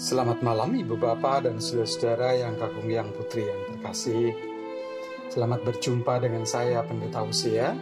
Selamat 0.00 0.40
malam 0.40 0.72
Ibu 0.72 0.96
Bapak 0.96 1.44
dan 1.44 1.60
saudara-saudara 1.60 2.32
yang 2.40 2.56
kakung 2.56 2.88
yang 2.88 3.12
putri 3.12 3.44
yang 3.44 3.60
terkasih. 3.68 4.32
Selamat 5.28 5.60
berjumpa 5.60 6.24
dengan 6.24 6.48
saya 6.48 6.80
Pendeta 6.88 7.20
Usia 7.20 7.76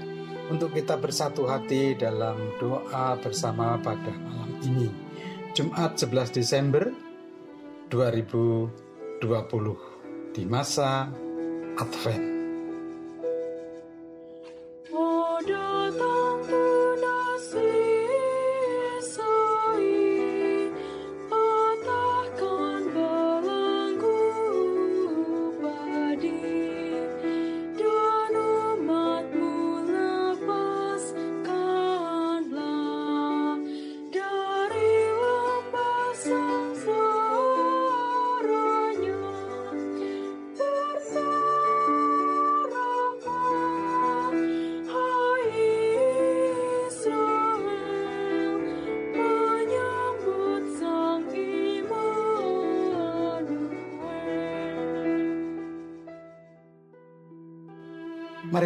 untuk 0.51 0.75
kita 0.75 0.99
bersatu 0.99 1.47
hati 1.47 1.95
dalam 1.95 2.59
doa 2.59 3.15
bersama 3.23 3.79
pada 3.79 4.11
malam 4.11 4.51
ini. 4.67 4.91
Jumat 5.55 5.95
11 5.95 6.35
Desember 6.35 6.91
2020 7.87 9.23
di 10.35 10.43
masa 10.43 11.07
Advent. 11.79 12.38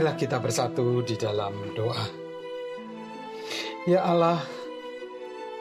Marilah 0.02 0.18
kita 0.18 0.42
bersatu 0.42 0.98
di 1.06 1.14
dalam 1.14 1.78
doa. 1.78 2.02
Ya 3.86 4.02
Allah, 4.02 4.42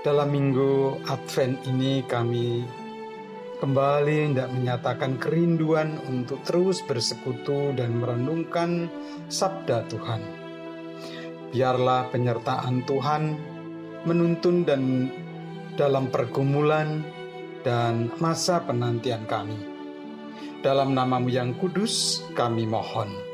dalam 0.02 0.34
minggu 0.34 0.98
Advent 1.06 1.62
ini 1.70 2.02
kami 2.10 2.66
kembali 3.62 4.34
hendak 4.34 4.50
menyatakan 4.50 5.22
kerinduan 5.22 6.02
untuk 6.10 6.42
terus 6.42 6.82
bersekutu 6.90 7.70
dan 7.78 8.02
merenungkan 8.02 8.90
sabda 9.30 9.86
Tuhan. 9.94 10.26
Biarlah 11.54 12.10
penyertaan 12.10 12.82
Tuhan 12.90 13.38
menuntun 14.10 14.66
dan 14.66 15.14
dalam 15.78 16.10
pergumulan 16.10 17.06
dan 17.62 18.10
masa 18.18 18.58
penantian 18.66 19.22
kami. 19.30 19.62
Dalam 20.66 20.98
namamu 20.98 21.30
yang 21.30 21.54
kudus 21.62 22.26
kami 22.34 22.66
mohon. 22.66 23.31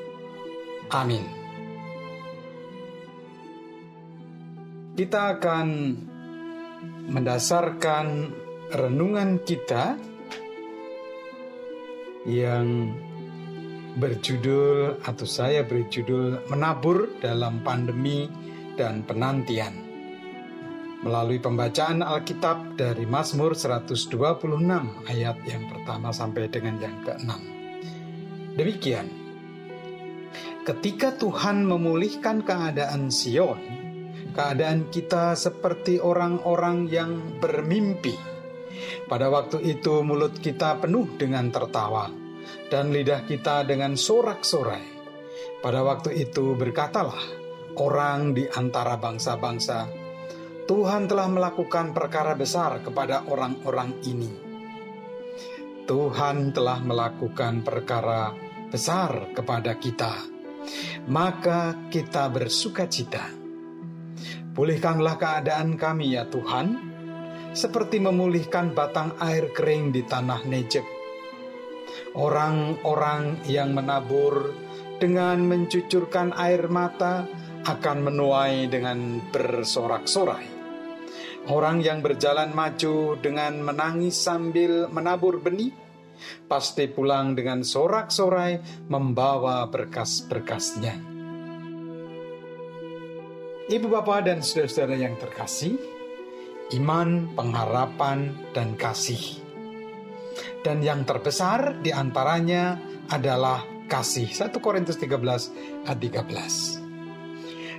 Amin. 0.91 1.23
Kita 4.97 5.37
akan 5.37 5.67
mendasarkan 7.11 8.05
renungan 8.73 9.39
kita 9.45 9.95
yang 12.27 12.91
berjudul 13.97 15.01
atau 15.01 15.25
saya 15.25 15.65
beri 15.65 15.89
judul 15.89 16.45
menabur 16.51 17.17
dalam 17.17 17.65
pandemi 17.65 18.29
dan 18.77 19.01
penantian 19.07 19.73
melalui 21.01 21.37
pembacaan 21.37 22.01
Alkitab 22.01 22.77
dari 22.77 23.05
Mazmur 23.05 23.53
126 23.53 24.09
ayat 25.09 25.37
yang 25.45 25.63
pertama 25.69 26.09
sampai 26.09 26.49
dengan 26.49 26.77
yang 26.81 26.97
ke-6. 27.05 27.31
Demikian 28.57 29.07
Ketika 30.67 31.15
Tuhan 31.15 31.63
memulihkan 31.63 32.43
keadaan 32.43 33.07
Sion, 33.07 33.55
keadaan 34.35 34.91
kita 34.91 35.31
seperti 35.31 35.95
orang-orang 35.95 36.91
yang 36.91 37.39
bermimpi. 37.39 38.11
Pada 39.07 39.31
waktu 39.31 39.63
itu 39.63 40.03
mulut 40.03 40.35
kita 40.35 40.75
penuh 40.83 41.15
dengan 41.15 41.47
tertawa 41.55 42.11
dan 42.67 42.91
lidah 42.91 43.23
kita 43.23 43.63
dengan 43.63 43.95
sorak-sorai. 43.95 44.83
Pada 45.63 45.87
waktu 45.87 46.19
itu 46.19 46.59
berkatalah 46.59 47.23
orang 47.79 48.35
di 48.35 48.43
antara 48.51 48.99
bangsa-bangsa, 48.99 49.87
Tuhan 50.67 51.07
telah 51.07 51.31
melakukan 51.31 51.95
perkara 51.95 52.35
besar 52.35 52.83
kepada 52.83 53.23
orang-orang 53.23 54.03
ini. 54.03 54.31
Tuhan 55.87 56.51
telah 56.51 56.83
melakukan 56.83 57.63
perkara 57.63 58.35
besar 58.67 59.31
kepada 59.31 59.79
kita 59.79 60.36
maka 61.07 61.89
kita 61.89 62.27
bersuka 62.31 62.85
cita. 62.89 63.23
Pulihkanlah 64.57 65.15
keadaan 65.21 65.77
kami 65.77 66.17
ya 66.17 66.25
Tuhan, 66.25 66.87
seperti 67.53 68.01
memulihkan 68.01 68.73
batang 68.73 69.13
air 69.21 69.53
kering 69.53 69.93
di 69.93 70.01
tanah 70.05 70.41
Nejeb. 70.49 70.85
Orang-orang 72.17 73.45
yang 73.45 73.77
menabur 73.77 74.53
dengan 74.97 75.45
mencucurkan 75.45 76.33
air 76.33 76.65
mata 76.69 77.29
akan 77.69 77.97
menuai 78.09 78.65
dengan 78.69 79.21
bersorak-sorai. 79.29 80.57
Orang 81.47 81.79
yang 81.79 82.03
berjalan 82.03 82.51
maju 82.51 83.15
dengan 83.23 83.63
menangis 83.63 84.19
sambil 84.19 84.91
menabur 84.91 85.39
benih 85.39 85.71
pasti 86.45 86.87
pulang 86.89 87.37
dengan 87.37 87.61
sorak-sorai 87.61 88.85
membawa 88.89 89.67
berkas-berkasnya. 89.67 90.95
Ibu 93.67 93.87
bapak 93.91 94.31
dan 94.31 94.39
saudara-saudara 94.39 94.95
yang 94.95 95.19
terkasih, 95.19 95.75
iman, 96.79 97.35
pengharapan, 97.35 98.31
dan 98.55 98.79
kasih. 98.79 99.43
Dan 100.63 100.79
yang 100.79 101.03
terbesar 101.03 101.83
di 101.83 101.91
antaranya 101.91 102.79
adalah 103.11 103.63
kasih. 103.91 104.31
1 104.31 104.55
Korintus 104.63 104.95
13 104.99 105.87
ayat 105.87 105.99
13. 105.99 106.87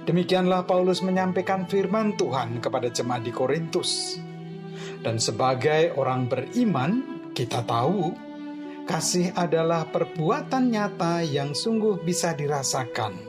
Demikianlah 0.09 0.65
Paulus 0.65 1.05
menyampaikan 1.05 1.69
firman 1.69 2.17
Tuhan 2.17 2.65
kepada 2.65 2.89
jemaat 2.89 3.25
di 3.25 3.33
Korintus. 3.33 4.17
Dan 5.05 5.21
sebagai 5.21 5.97
orang 6.01 6.29
beriman, 6.29 6.93
kita 7.37 7.61
tahu 7.65 8.28
Kasih 8.89 9.37
adalah 9.37 9.85
perbuatan 9.93 10.73
nyata 10.73 11.21
yang 11.21 11.53
sungguh 11.53 12.01
bisa 12.01 12.33
dirasakan, 12.33 13.21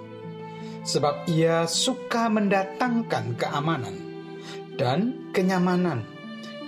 sebab 0.87 1.27
ia 1.27 1.67
suka 1.67 2.31
mendatangkan 2.31 3.35
keamanan 3.35 3.95
dan 4.79 5.27
kenyamanan, 5.35 6.07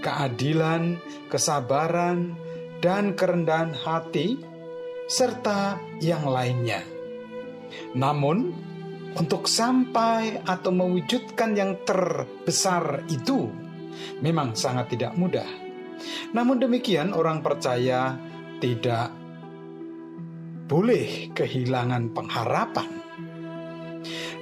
keadilan, 0.04 1.00
kesabaran, 1.32 2.36
dan 2.84 3.16
kerendahan 3.16 3.72
hati, 3.72 4.36
serta 5.08 5.80
yang 6.04 6.28
lainnya. 6.28 6.84
Namun, 7.96 8.52
untuk 9.16 9.48
sampai 9.48 10.44
atau 10.44 10.76
mewujudkan 10.76 11.56
yang 11.56 11.80
terbesar 11.88 13.08
itu 13.08 13.48
memang 14.20 14.52
sangat 14.52 15.00
tidak 15.00 15.16
mudah. 15.16 15.48
Namun 16.36 16.60
demikian, 16.60 17.16
orang 17.16 17.40
percaya 17.40 18.31
tidak 18.62 19.10
boleh 20.70 21.34
kehilangan 21.34 22.14
pengharapan. 22.14 22.90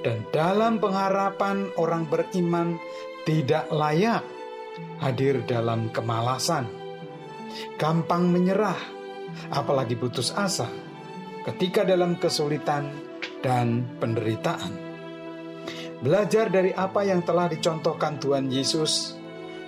Dan 0.00 0.24
dalam 0.32 0.78
pengharapan 0.80 1.72
orang 1.76 2.08
beriman 2.08 2.78
tidak 3.26 3.68
layak 3.68 4.24
hadir 5.02 5.44
dalam 5.44 5.92
kemalasan, 5.92 6.64
gampang 7.76 8.32
menyerah, 8.32 8.78
apalagi 9.52 9.98
putus 9.98 10.32
asa 10.32 10.70
ketika 11.44 11.84
dalam 11.84 12.16
kesulitan 12.16 12.88
dan 13.44 13.84
penderitaan. 14.00 14.72
Belajar 16.00 16.48
dari 16.48 16.72
apa 16.72 17.04
yang 17.04 17.20
telah 17.20 17.52
dicontohkan 17.52 18.16
Tuhan 18.16 18.48
Yesus 18.48 19.20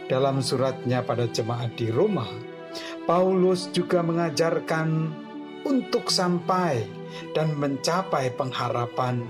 dalam 0.08 0.40
suratnya 0.40 1.04
pada 1.04 1.28
jemaat 1.28 1.76
di 1.76 1.92
Roma 1.92 2.51
Paulus 3.02 3.68
juga 3.74 4.00
mengajarkan 4.00 5.10
untuk 5.66 6.10
sampai 6.10 6.86
dan 7.34 7.54
mencapai 7.58 8.30
pengharapan 8.34 9.22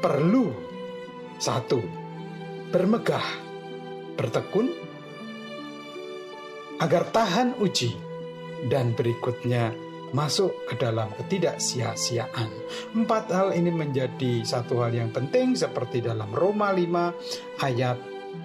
perlu 0.00 0.52
satu 1.36 1.80
bermegah 2.72 3.24
bertekun 4.16 4.72
agar 6.80 7.08
tahan 7.12 7.56
uji 7.60 7.96
dan 8.68 8.92
berikutnya 8.96 9.72
masuk 10.14 10.52
ke 10.68 10.78
dalam 10.78 11.10
ketidaksia-siaan. 11.16 12.48
Empat 12.94 13.32
hal 13.32 13.52
ini 13.52 13.72
menjadi 13.72 14.44
satu 14.44 14.84
hal 14.84 14.94
yang 14.94 15.10
penting 15.12 15.56
seperti 15.56 16.04
dalam 16.04 16.30
Roma 16.32 16.72
5 16.72 17.64
ayat 17.64 17.98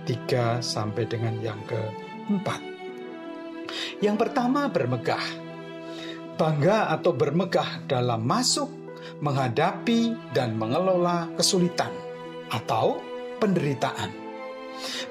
3 0.08 0.64
sampai 0.64 1.04
dengan 1.06 1.38
yang 1.40 1.60
keempat. 1.68 2.71
Yang 4.02 4.18
pertama, 4.28 4.68
bermegah. 4.68 5.24
Bangga 6.36 6.90
atau 6.90 7.14
bermegah 7.14 7.86
dalam 7.86 8.26
masuk, 8.26 8.70
menghadapi, 9.22 10.34
dan 10.34 10.58
mengelola 10.58 11.30
kesulitan 11.38 11.94
atau 12.50 12.98
penderitaan. 13.38 14.10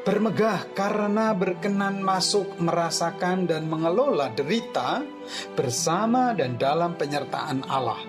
Bermegah 0.02 0.74
karena 0.74 1.30
berkenan 1.30 2.02
masuk, 2.02 2.58
merasakan, 2.58 3.46
dan 3.46 3.70
mengelola 3.70 4.34
derita 4.34 5.06
bersama 5.54 6.34
dan 6.34 6.58
dalam 6.58 6.98
penyertaan 6.98 7.62
Allah 7.70 8.02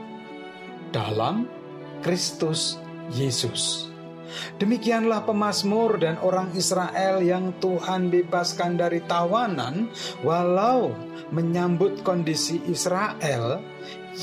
dalam 0.91 1.47
Kristus 2.03 2.75
Yesus. 3.15 3.90
Demikianlah 4.59 5.23
pemazmur 5.25 6.01
dan 6.01 6.19
orang 6.21 6.51
Israel 6.55 7.23
yang 7.23 7.57
Tuhan 7.59 8.11
bebaskan 8.11 8.79
dari 8.79 9.03
tawanan, 9.03 9.91
walau 10.25 10.95
menyambut 11.31 12.03
kondisi 12.03 12.59
Israel 12.67 13.63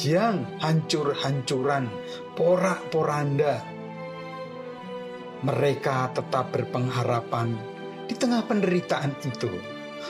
yang 0.04 0.44
hancur-hancuran, 0.60 1.88
porak-poranda. 2.36 3.64
Mereka 5.38 6.18
tetap 6.18 6.50
berpengharapan 6.50 7.54
di 8.10 8.14
tengah 8.18 8.42
penderitaan 8.44 9.14
itu, 9.22 9.52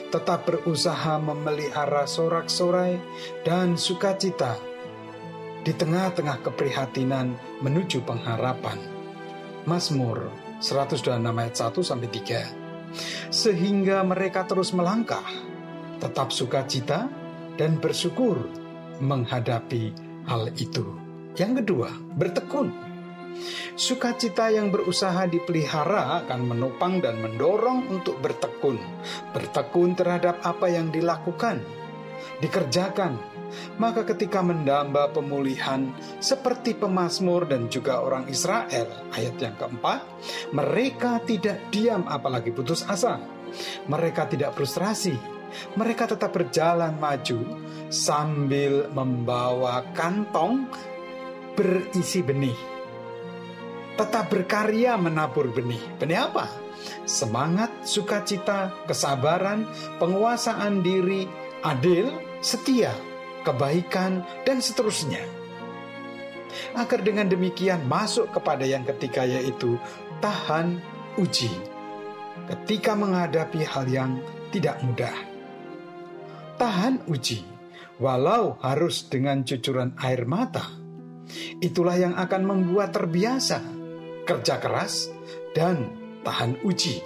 tetap 0.08 0.48
berusaha 0.48 1.20
memelihara 1.20 2.08
sorak-sorai 2.08 2.96
dan 3.44 3.76
sukacita 3.76 4.56
di 5.66 5.76
tengah-tengah 5.76 6.40
keprihatinan 6.46 7.36
menuju 7.60 8.00
pengharapan. 8.08 8.97
Mazmur 9.68 10.32
126 10.64 11.20
ayat 11.20 11.54
1 11.54 11.84
sampai 11.84 12.08
3. 12.08 13.28
Sehingga 13.28 14.00
mereka 14.00 14.48
terus 14.48 14.72
melangkah, 14.72 15.28
tetap 16.00 16.32
sukacita 16.32 17.04
dan 17.60 17.76
bersyukur 17.76 18.48
menghadapi 19.04 19.92
hal 20.24 20.48
itu. 20.56 20.88
Yang 21.36 21.62
kedua, 21.62 21.92
bertekun. 22.16 22.72
Sukacita 23.76 24.48
yang 24.50 24.72
berusaha 24.72 25.28
dipelihara 25.28 26.24
akan 26.24 26.48
menopang 26.48 27.04
dan 27.04 27.20
mendorong 27.20 27.92
untuk 27.92 28.18
bertekun. 28.24 28.80
Bertekun 29.36 29.92
terhadap 29.94 30.40
apa 30.42 30.72
yang 30.72 30.88
dilakukan, 30.88 31.60
dikerjakan, 32.40 33.20
maka 33.80 34.04
ketika 34.04 34.44
mendamba 34.44 35.08
pemulihan 35.10 35.90
seperti 36.18 36.76
pemazmur 36.76 37.48
dan 37.48 37.66
juga 37.72 38.02
orang 38.02 38.28
Israel, 38.28 38.88
ayat 39.14 39.36
yang 39.40 39.56
keempat, 39.56 40.00
mereka 40.52 41.22
tidak 41.24 41.70
diam 41.72 42.04
apalagi 42.06 42.52
putus 42.52 42.84
asa. 42.84 43.18
Mereka 43.88 44.28
tidak 44.28 44.52
frustrasi. 44.52 45.16
Mereka 45.80 46.12
tetap 46.12 46.36
berjalan 46.36 47.00
maju 47.00 47.40
sambil 47.88 48.92
membawa 48.92 49.80
kantong 49.96 50.68
berisi 51.56 52.20
benih. 52.20 52.58
Tetap 53.96 54.30
berkarya 54.30 54.94
menabur 55.00 55.48
benih. 55.50 55.80
Benih 55.96 56.28
apa? 56.28 56.46
Semangat, 57.08 57.88
sukacita, 57.88 58.70
kesabaran, 58.86 59.66
penguasaan 59.98 60.84
diri, 60.84 61.26
adil, 61.64 62.12
setia, 62.38 62.94
kebaikan, 63.48 64.20
dan 64.44 64.60
seterusnya. 64.60 65.24
Agar 66.76 67.00
dengan 67.00 67.28
demikian 67.28 67.88
masuk 67.88 68.28
kepada 68.36 68.68
yang 68.68 68.84
ketiga 68.84 69.24
yaitu 69.24 69.80
tahan 70.20 70.84
uji. 71.16 71.50
Ketika 72.48 72.92
menghadapi 72.96 73.64
hal 73.64 73.88
yang 73.88 74.20
tidak 74.52 74.80
mudah. 74.84 75.12
Tahan 76.56 77.06
uji, 77.08 77.44
walau 78.00 78.56
harus 78.64 79.06
dengan 79.06 79.44
cucuran 79.44 79.94
air 80.00 80.24
mata. 80.24 80.64
Itulah 81.60 81.96
yang 82.00 82.14
akan 82.16 82.42
membuat 82.48 82.96
terbiasa, 82.96 83.60
kerja 84.24 84.56
keras, 84.58 85.12
dan 85.52 85.92
tahan 86.24 86.56
uji. 86.64 87.04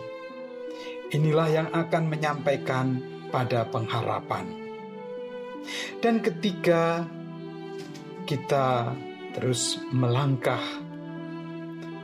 Inilah 1.13 1.49
yang 1.51 1.69
akan 1.75 2.09
menyampaikan 2.09 3.03
pada 3.29 3.67
pengharapan. 3.69 4.62
Dan 6.03 6.23
ketika 6.23 7.07
kita 8.27 8.93
terus 9.33 9.81
melangkah, 9.91 10.63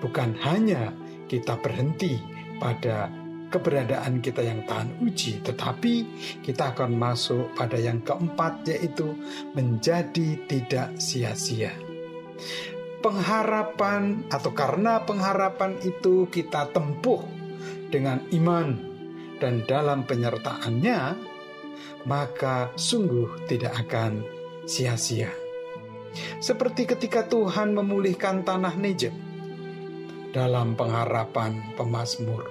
bukan 0.01 0.39
hanya 0.43 0.95
kita 1.29 1.59
berhenti 1.61 2.19
pada 2.59 3.13
keberadaan 3.49 4.21
kita 4.21 4.45
yang 4.45 4.65
tahan 4.69 5.01
uji, 5.01 5.41
tetapi 5.41 5.95
kita 6.45 6.77
akan 6.77 6.93
masuk 6.97 7.53
pada 7.57 7.81
yang 7.81 8.05
keempat, 8.05 8.65
yaitu 8.69 9.17
menjadi 9.57 10.37
tidak 10.45 10.97
sia-sia. 11.01 11.73
Pengharapan, 13.01 14.27
atau 14.29 14.53
karena 14.53 15.01
pengharapan 15.07 15.81
itu 15.81 16.29
kita 16.29 16.69
tempuh 16.77 17.25
dengan 17.89 18.21
iman, 18.37 18.69
dan 19.39 19.65
dalam 19.65 20.05
penyertaannya 20.05 21.28
maka 22.09 22.73
sungguh 22.75 23.45
tidak 23.45 23.77
akan 23.87 24.25
sia-sia. 24.65 25.29
Seperti 26.41 26.89
ketika 26.89 27.29
Tuhan 27.29 27.77
memulihkan 27.77 28.43
tanah 28.43 28.75
Negev 28.81 29.13
dalam 30.33 30.75
pengharapan 30.75 31.77
pemazmur. 31.77 32.49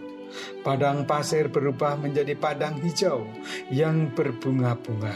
Padang 0.62 1.08
pasir 1.08 1.48
berubah 1.50 1.98
menjadi 1.98 2.36
padang 2.38 2.78
hijau 2.84 3.26
yang 3.74 4.14
berbunga-bunga. 4.14 5.16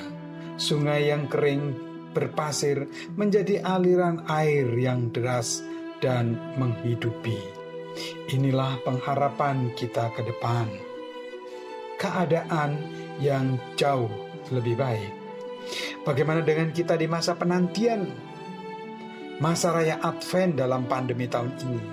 Sungai 0.55 1.11
yang 1.11 1.27
kering 1.27 1.75
berpasir 2.15 2.87
menjadi 3.15 3.61
aliran 3.61 4.23
air 4.27 4.67
yang 4.79 5.11
deras 5.11 5.61
dan 5.99 6.39
menghidupi. 6.55 7.37
Inilah 8.31 8.79
pengharapan 8.87 9.75
kita 9.75 10.09
ke 10.15 10.23
depan. 10.23 10.67
Keadaan 11.99 12.79
yang 13.19 13.59
jauh 13.75 14.30
lebih 14.51 14.75
baik. 14.75 15.11
Bagaimana 16.03 16.41
dengan 16.41 16.73
kita 16.73 16.97
di 16.97 17.05
masa 17.05 17.37
penantian, 17.37 18.09
masa 19.39 19.71
raya 19.71 20.01
Advent 20.01 20.57
dalam 20.57 20.85
pandemi 20.89 21.29
tahun 21.29 21.53
ini? 21.61 21.83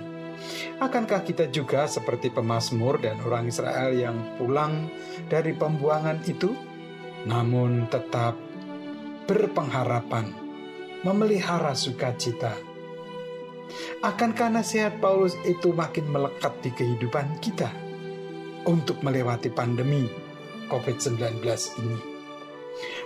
Akankah 0.79 1.21
kita 1.27 1.51
juga 1.51 1.85
seperti 1.85 2.31
pemazmur 2.31 3.03
dan 3.03 3.19
orang 3.21 3.51
Israel 3.51 3.91
yang 3.91 4.17
pulang 4.39 4.87
dari 5.27 5.51
pembuangan 5.51 6.23
itu, 6.23 6.55
namun 7.27 7.91
tetap 7.91 8.39
berpengharapan, 9.27 10.31
memelihara 11.03 11.75
sukacita? 11.75 12.55
Akankah 14.01 14.49
nasihat 14.49 14.97
Paulus 14.97 15.35
itu 15.45 15.75
makin 15.75 16.09
melekat 16.09 16.55
di 16.63 16.71
kehidupan 16.73 17.37
kita 17.43 17.69
untuk 18.65 19.03
melewati 19.05 19.51
pandemi 19.51 20.09
COVID-19 20.71 21.45
ini? 21.83 22.18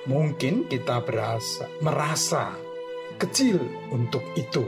Mungkin 0.09 0.67
kita 0.67 0.99
berasa 1.01 1.69
merasa 1.79 2.53
kecil 3.17 3.61
untuk 3.93 4.23
itu. 4.35 4.65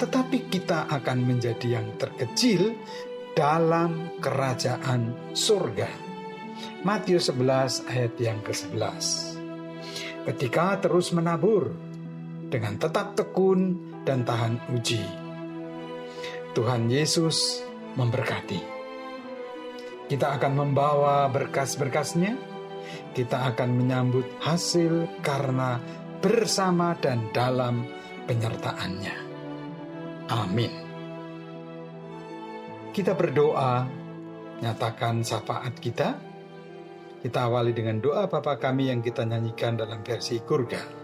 Tetapi 0.00 0.48
kita 0.48 0.88
akan 0.88 1.18
menjadi 1.28 1.76
yang 1.80 1.92
terkecil 2.00 2.72
dalam 3.36 4.16
kerajaan 4.18 5.32
surga. 5.36 5.90
Matius 6.84 7.28
11 7.28 7.88
ayat 7.88 8.14
yang 8.16 8.40
ke-11. 8.40 9.04
Ketika 10.24 10.80
terus 10.80 11.12
menabur 11.12 11.72
dengan 12.48 12.76
tetap 12.80 13.14
tekun 13.14 13.76
dan 14.02 14.24
tahan 14.24 14.58
uji. 14.72 15.04
Tuhan 16.56 16.90
Yesus 16.90 17.62
memberkati. 17.94 18.60
Kita 20.10 20.34
akan 20.34 20.52
membawa 20.58 21.30
berkas-berkasnya 21.30 22.49
kita 23.16 23.50
akan 23.54 23.70
menyambut 23.74 24.26
hasil 24.42 25.20
karena 25.24 25.80
bersama 26.20 26.94
dan 27.00 27.32
dalam 27.32 27.88
penyertaannya. 28.28 29.16
Amin. 30.30 30.72
Kita 32.90 33.16
berdoa, 33.16 33.86
nyatakan 34.60 35.24
syafaat 35.24 35.74
kita. 35.80 36.08
Kita 37.20 37.38
awali 37.48 37.76
dengan 37.76 38.00
doa 38.00 38.28
Bapa 38.28 38.56
kami 38.56 38.88
yang 38.88 39.04
kita 39.04 39.24
nyanyikan 39.28 39.76
dalam 39.76 40.00
versi 40.00 40.40
Kurga. 40.40 40.99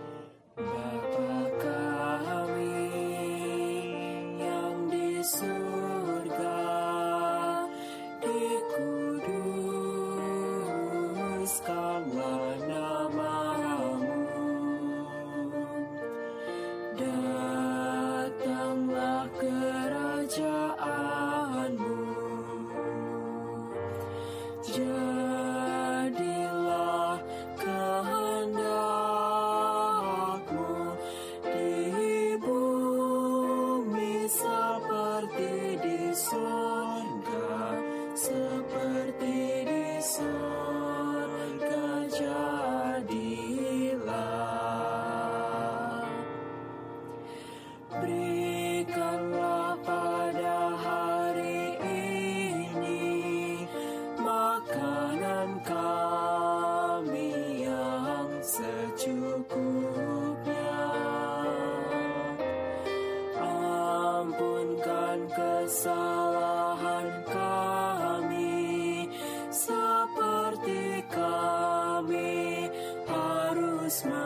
smile. 73.89 74.26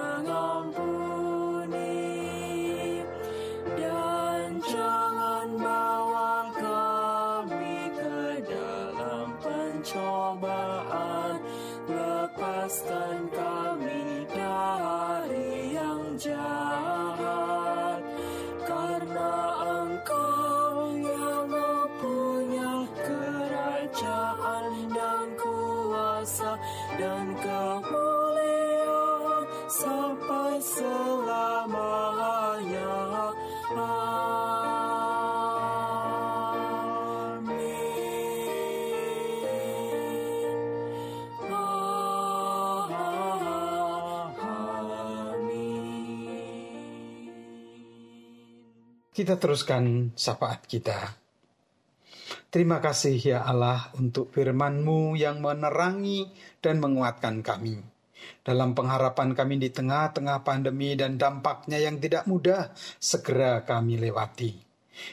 Kita 49.21 49.37
teruskan 49.37 50.17
syafaat 50.17 50.65
kita. 50.65 50.97
Terima 52.49 52.81
kasih 52.81 53.21
ya 53.21 53.45
Allah 53.45 53.93
untuk 54.01 54.33
firman-Mu 54.33 55.13
yang 55.13 55.45
menerangi 55.45 56.33
dan 56.65 56.81
menguatkan 56.81 57.45
kami. 57.45 57.85
Dalam 58.41 58.73
pengharapan 58.73 59.37
kami 59.37 59.61
di 59.61 59.69
tengah-tengah 59.69 60.41
pandemi 60.41 60.97
dan 60.97 61.21
dampaknya 61.21 61.77
yang 61.85 62.01
tidak 62.01 62.25
mudah, 62.25 62.73
segera 62.97 63.61
kami 63.69 64.01
lewati. 64.01 64.57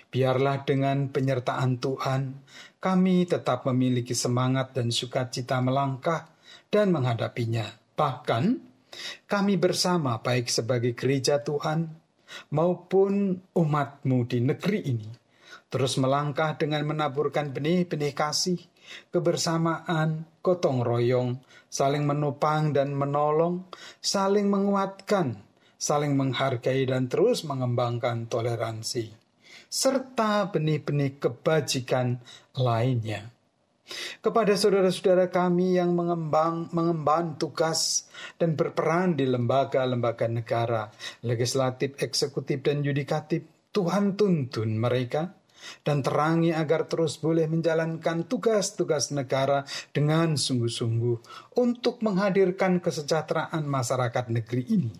Biarlah 0.07 0.63
dengan 0.63 1.11
penyertaan 1.11 1.75
Tuhan, 1.75 2.47
kami 2.79 3.27
tetap 3.27 3.67
memiliki 3.67 4.15
semangat 4.15 4.71
dan 4.71 4.87
sukacita 4.87 5.59
melangkah 5.59 6.31
dan 6.71 6.95
menghadapinya. 6.95 7.67
Bahkan, 7.99 8.43
kami 9.27 9.59
bersama 9.59 10.23
baik 10.23 10.47
sebagai 10.47 10.95
gereja 10.95 11.43
Tuhan 11.43 12.06
maupun 12.51 13.41
umatmu 13.55 14.17
di 14.27 14.39
negeri 14.43 14.79
ini 14.87 15.09
terus 15.67 15.99
melangkah 15.99 16.55
dengan 16.55 16.87
menaburkan 16.87 17.51
benih-benih 17.51 18.15
kasih, 18.15 18.59
kebersamaan, 19.11 20.23
gotong 20.39 20.79
royong, 20.79 21.43
saling 21.67 22.07
menopang 22.07 22.71
dan 22.71 22.95
menolong, 22.95 23.67
saling 23.99 24.47
menguatkan, 24.47 25.43
saling 25.75 26.15
menghargai 26.15 26.87
dan 26.87 27.11
terus 27.11 27.43
mengembangkan 27.43 28.31
toleransi, 28.31 29.11
serta 29.67 30.47
benih-benih 30.55 31.19
kebajikan 31.19 32.23
lainnya 32.55 33.36
kepada 34.19 34.53
saudara-saudara 34.53 35.31
kami 35.31 35.79
yang 35.79 35.95
mengembang, 35.95 36.67
mengemban 36.75 37.39
tugas 37.39 38.07
dan 38.35 38.53
berperan 38.53 39.15
di 39.15 39.23
lembaga-lembaga 39.23 40.27
negara, 40.27 40.91
legislatif, 41.23 41.95
eksekutif, 41.99 42.59
dan 42.59 42.83
yudikatif, 42.83 43.47
Tuhan 43.71 44.19
tuntun 44.19 44.75
mereka 44.75 45.37
dan 45.83 46.05
terangi 46.05 46.53
agar 46.53 46.85
terus 46.85 47.17
boleh 47.17 47.49
menjalankan 47.49 48.29
tugas-tugas 48.29 49.11
negara 49.11 49.65
dengan 49.91 50.37
sungguh-sungguh 50.37 51.17
untuk 51.57 51.99
menghadirkan 52.05 52.79
kesejahteraan 52.79 53.65
masyarakat 53.65 54.25
negeri 54.31 54.63
ini. 54.69 54.93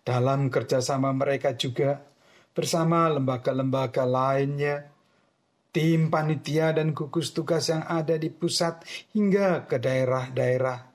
Dalam 0.00 0.48
kerjasama 0.48 1.12
mereka 1.12 1.54
juga 1.54 2.00
bersama 2.50 3.06
lembaga-lembaga 3.12 4.02
lainnya, 4.08 4.90
tim 5.70 6.10
panitia 6.10 6.74
dan 6.74 6.90
gugus 6.90 7.30
tugas 7.30 7.70
yang 7.70 7.86
ada 7.86 8.18
di 8.18 8.26
pusat 8.26 8.82
hingga 9.14 9.70
ke 9.70 9.78
daerah-daerah. 9.78 10.90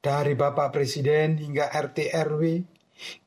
Dari 0.00 0.32
Bapak 0.32 0.72
Presiden 0.72 1.36
hingga 1.36 1.68
RT 1.68 2.08
RW, 2.16 2.42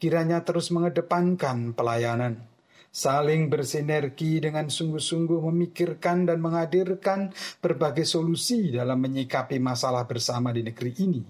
kiranya 0.02 0.42
terus 0.42 0.74
mengedepankan 0.74 1.78
pelayanan, 1.78 2.42
saling 2.90 3.46
bersinergi 3.46 4.42
dengan 4.42 4.74
sungguh-sungguh 4.74 5.38
memikirkan 5.54 6.26
dan 6.26 6.42
menghadirkan 6.42 7.30
berbagai 7.62 8.10
solusi 8.10 8.74
dalam 8.74 8.98
menyikapi 9.06 9.62
masalah 9.62 10.10
bersama 10.10 10.50
di 10.50 10.66
negeri 10.66 10.92
ini. 11.06 11.22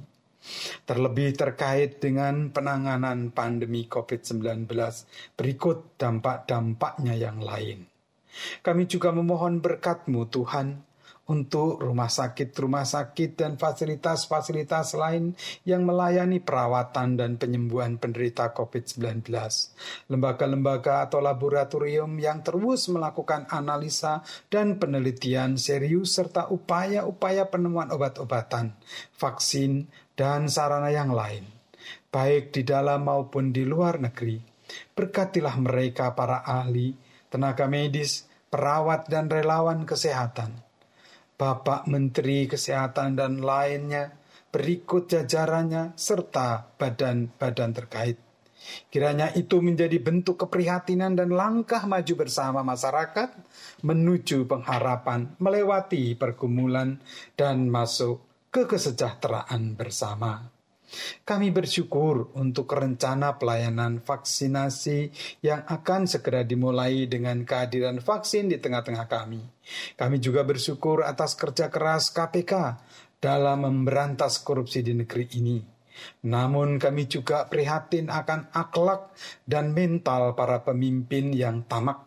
Terlebih 0.84 1.36
terkait 1.36 2.04
dengan 2.04 2.52
penanganan 2.52 3.32
pandemi 3.32 3.88
COVID-19 3.88 4.68
berikut 5.36 5.96
dampak-dampaknya 6.00 7.16
yang 7.16 7.40
lain. 7.40 7.93
Kami 8.66 8.90
juga 8.90 9.13
memohon 9.13 9.62
berkat-Mu 9.62 10.30
Tuhan 10.30 10.94
untuk 11.24 11.80
rumah 11.80 12.12
sakit-rumah 12.12 12.84
sakit 12.84 13.40
dan 13.40 13.56
fasilitas-fasilitas 13.56 15.00
lain 15.00 15.32
yang 15.63 15.88
melayani 15.88 16.44
perawatan 16.44 17.16
dan 17.16 17.40
penyembuhan 17.40 17.96
penderita 17.96 18.52
COVID-19. 18.52 19.32
Lembaga-lembaga 20.12 21.08
atau 21.08 21.24
laboratorium 21.24 22.20
yang 22.20 22.44
terus 22.44 22.92
melakukan 22.92 23.48
analisa 23.48 24.20
dan 24.52 24.75
penelitian 24.75 25.56
serius 25.56 26.20
serta 26.20 26.52
upaya-upaya 26.52 27.48
penemuan 27.48 27.88
obat-obatan, 27.96 28.75
vaksin, 29.16 29.88
dan 30.20 30.52
sarana 30.52 30.92
yang 30.92 31.16
lain, 31.16 31.48
baik 32.12 32.52
di 32.52 32.68
dalam 32.68 33.08
maupun 33.08 33.56
di 33.56 33.63
luar 33.63 33.98
negeri. 33.98 34.38
Berkatilah 34.94 35.56
mereka 35.58 36.13
para 36.13 36.44
ahli, 36.44 37.12
tenaga 37.34 37.66
medis, 37.66 38.30
perawat 38.54 39.10
dan 39.10 39.25
relawan 39.25 39.90
kesehatan, 39.90 40.54
Bapak 41.34 41.90
Menteri 41.90 42.46
Kesehatan 42.46 43.18
dan 43.18 43.42
lainnya, 43.42 44.13
berikut 44.54 45.10
jajarannya 45.10 45.98
serta 45.98 46.78
badan-badan 46.78 47.74
terkait. 47.74 48.22
Kiranya 48.88 49.34
itu 49.34 49.60
menjadi 49.60 49.98
bentuk 49.98 50.46
keprihatinan 50.46 51.18
dan 51.18 51.34
langkah 51.34 51.84
maju 51.90 52.13
bersama 52.13 52.62
masyarakat 52.62 53.34
menuju 53.82 54.46
pengharapan, 54.46 55.34
melewati 55.42 56.13
pergumulan, 56.13 57.02
dan 57.34 57.68
masuk 57.68 58.22
ke 58.54 58.70
kesejahteraan 58.70 59.74
bersama. 59.74 60.54
Kami 61.26 61.50
bersyukur 61.50 62.34
untuk 62.38 62.70
rencana 62.74 63.38
pelayanan 63.42 64.00
vaksinasi 64.02 65.10
yang 65.42 65.66
akan 65.66 66.06
segera 66.06 66.46
dimulai 66.46 67.10
dengan 67.10 67.44
kehadiran 67.44 68.00
vaksin 68.00 68.50
di 68.50 68.58
tengah-tengah 68.62 69.08
kami. 69.10 69.42
Kami 69.98 70.18
juga 70.22 70.46
bersyukur 70.46 71.04
atas 71.04 71.34
kerja 71.34 71.72
keras 71.74 72.14
KPK 72.14 72.54
dalam 73.18 73.64
memberantas 73.66 74.42
korupsi 74.44 74.84
di 74.84 74.94
negeri 74.94 75.26
ini. 75.40 75.58
Namun 76.26 76.82
kami 76.82 77.06
juga 77.06 77.46
prihatin 77.46 78.10
akan 78.10 78.50
akhlak 78.50 79.14
dan 79.46 79.72
mental 79.78 80.34
para 80.34 80.66
pemimpin 80.66 81.30
yang 81.32 81.64
tamak 81.70 82.02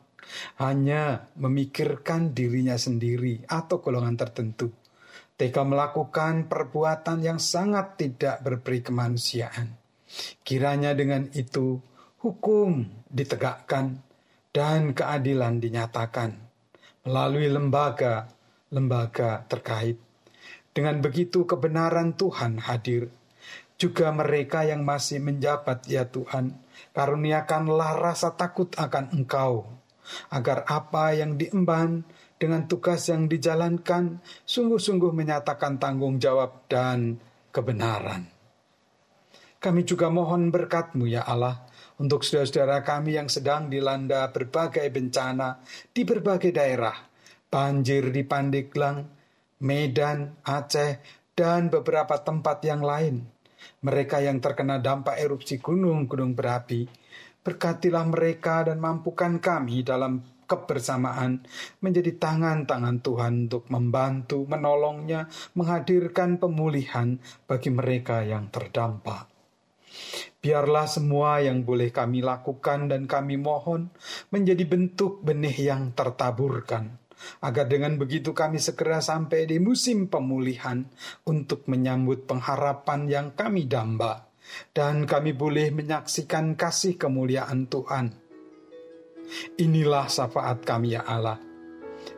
hanya 0.59 1.31
memikirkan 1.39 2.35
dirinya 2.35 2.75
sendiri 2.75 3.47
atau 3.47 3.79
golongan 3.79 4.19
tertentu 4.19 4.75
tega 5.37 5.63
melakukan 5.63 6.49
perbuatan 6.49 7.21
yang 7.21 7.37
sangat 7.37 8.01
tidak 8.01 8.41
berperi 8.41 8.81
kemanusiaan. 8.81 9.77
Kiranya 10.41 10.97
dengan 10.97 11.29
itu 11.37 11.77
hukum 12.25 12.89
ditegakkan 13.13 14.01
dan 14.51 14.97
keadilan 14.97 15.61
dinyatakan 15.61 16.33
melalui 17.07 17.47
lembaga-lembaga 17.53 19.47
terkait. 19.47 20.01
Dengan 20.73 21.01
begitu 21.01 21.47
kebenaran 21.47 22.19
Tuhan 22.19 22.61
hadir. 22.61 23.09
Juga 23.77 24.09
mereka 24.09 24.65
yang 24.65 24.89
masih 24.89 25.21
menjabat 25.21 25.85
ya 25.85 26.09
Tuhan, 26.09 26.57
karuniakanlah 26.97 28.01
rasa 28.01 28.33
takut 28.33 28.73
akan 28.73 29.13
Engkau, 29.13 29.69
agar 30.33 30.65
apa 30.65 31.13
yang 31.13 31.37
diemban 31.37 32.09
dengan 32.37 32.69
tugas 32.69 33.09
yang 33.09 33.27
dijalankan 33.27 34.21
sungguh-sungguh 34.45 35.13
menyatakan 35.13 35.81
tanggung 35.81 36.21
jawab 36.21 36.69
dan 36.69 37.17
kebenaran. 37.53 38.29
Kami 39.57 39.83
juga 39.89 40.13
mohon 40.13 40.53
berkat-Mu 40.53 41.09
ya 41.09 41.25
Allah 41.25 41.65
untuk 41.97 42.21
saudara-saudara 42.23 42.85
kami 42.85 43.17
yang 43.17 43.33
sedang 43.33 43.73
dilanda 43.73 44.29
berbagai 44.29 44.85
bencana 44.93 45.65
di 45.91 46.05
berbagai 46.05 46.53
daerah, 46.53 46.93
banjir 47.49 48.13
di 48.13 48.21
Pandeglang, 48.21 49.01
Medan, 49.65 50.45
Aceh, 50.45 51.01
dan 51.33 51.73
beberapa 51.73 52.21
tempat 52.21 52.61
yang 52.69 52.85
lain. 52.85 53.25
Mereka 53.81 54.21
yang 54.21 54.45
terkena 54.45 54.77
dampak 54.77 55.17
erupsi 55.17 55.57
gunung-gunung 55.57 56.37
berapi, 56.37 56.85
berkatilah 57.41 58.05
mereka 58.05 58.69
dan 58.69 58.77
mampukan 58.77 59.41
kami 59.41 59.81
dalam 59.81 60.21
kebersamaan 60.47 61.45
menjadi 61.83 62.17
tangan-tangan 62.17 63.03
Tuhan 63.03 63.51
untuk 63.51 63.69
membantu, 63.69 64.47
menolongnya, 64.47 65.29
menghadirkan 65.59 66.39
pemulihan 66.39 67.19
bagi 67.45 67.75
mereka 67.75 68.23
yang 68.23 68.49
terdampak. 68.49 69.29
Biarlah 70.39 70.87
semua 70.87 71.43
yang 71.43 71.67
boleh 71.67 71.91
kami 71.91 72.23
lakukan 72.23 72.87
dan 72.87 73.11
kami 73.11 73.35
mohon 73.41 73.91
menjadi 74.31 74.63
bentuk 74.63 75.25
benih 75.25 75.75
yang 75.75 75.91
tertaburkan, 75.97 77.01
agar 77.41 77.67
dengan 77.67 77.97
begitu 77.97 78.37
kami 78.37 78.61
segera 78.61 79.01
sampai 79.01 79.49
di 79.49 79.57
musim 79.59 80.07
pemulihan 80.07 80.85
untuk 81.27 81.65
menyambut 81.67 82.29
pengharapan 82.29 83.09
yang 83.09 83.27
kami 83.35 83.67
damba, 83.67 84.29
dan 84.71 85.09
kami 85.09 85.33
boleh 85.33 85.73
menyaksikan 85.73 86.55
kasih 86.55 86.95
kemuliaan 87.01 87.67
Tuhan. 87.67 88.26
Inilah 89.59 90.07
syafaat 90.07 90.63
kami 90.63 90.95
ya 90.95 91.03
Allah. 91.03 91.43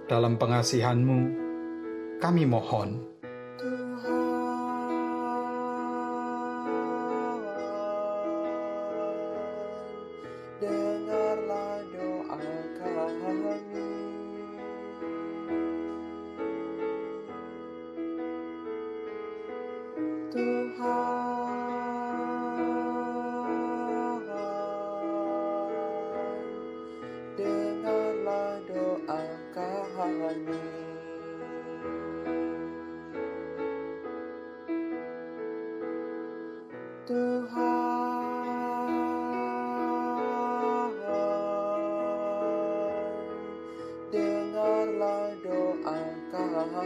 Dalam 0.05 0.37
pengasihanmu, 0.37 1.19
kami 2.21 2.45
mohon. 2.45 3.08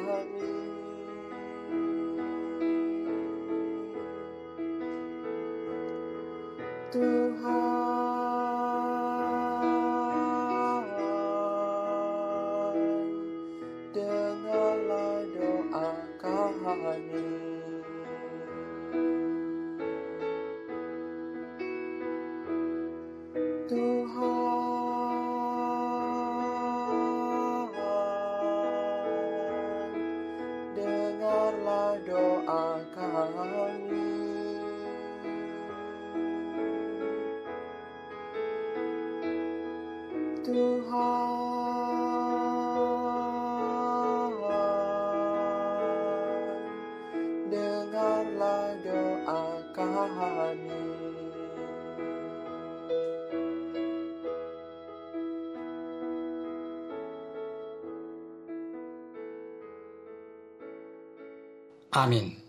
heart. 0.01 0.32
doa 32.07 32.83
kami 32.95 33.92
Amin. 61.93 62.42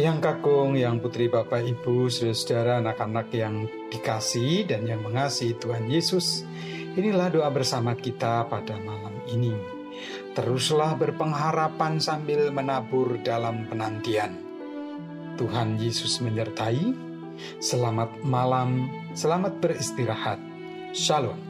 Yang 0.00 0.24
kakung, 0.24 0.80
yang 0.80 0.96
putri 0.96 1.28
bapak 1.28 1.60
ibu, 1.60 2.08
saudara-saudara, 2.08 2.80
anak-anak 2.80 3.28
yang 3.36 3.68
dikasih 3.92 4.64
dan 4.64 4.88
yang 4.88 5.04
mengasihi 5.04 5.52
Tuhan 5.60 5.92
Yesus, 5.92 6.40
inilah 6.96 7.28
doa 7.28 7.52
bersama 7.52 7.92
kita 7.92 8.48
pada 8.48 8.80
malam 8.80 9.12
ini. 9.28 9.52
Teruslah 10.32 10.96
berpengharapan 10.96 12.00
sambil 12.00 12.48
menabur 12.48 13.20
dalam 13.20 13.68
penantian. 13.68 14.40
Tuhan 15.36 15.76
Yesus 15.76 16.24
menyertai. 16.24 16.96
Selamat 17.60 18.24
malam, 18.24 18.88
selamat 19.12 19.60
beristirahat. 19.60 20.40
Shalom. 20.96 21.49